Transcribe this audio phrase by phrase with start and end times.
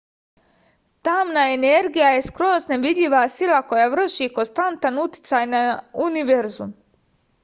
[1.07, 5.61] tamna energija je skroz nevidljiva sila koja vrši konstantan uticaj na
[6.09, 6.73] univerzum